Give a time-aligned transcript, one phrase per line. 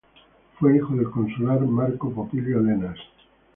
[0.59, 2.97] Fue hijo del consular Marco Popilio Lenas.